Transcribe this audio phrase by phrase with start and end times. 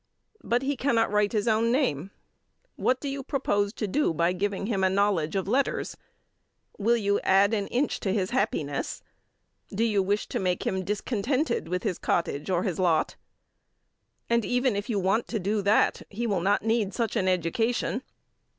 [0.43, 2.09] But he cannot write his own name.
[2.75, 5.95] What do you propose to do by giving him a knowledge of letters?
[6.79, 9.03] Will you add an inch to his happiness?
[9.69, 13.15] Do you wish to make him discontented with his cottage or his lot?
[14.27, 18.01] And even if you want to do that, he will not need such an education.